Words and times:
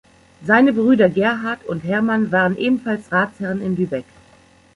Seine 0.43 0.73
Brüder 0.73 1.09
Gerhard 1.09 1.63
und 1.67 1.83
Hermann 1.83 2.31
waren 2.31 2.57
ebenfalls 2.57 3.11
Ratsherren 3.11 3.61
in 3.61 3.75
Lübeck. 3.77 4.05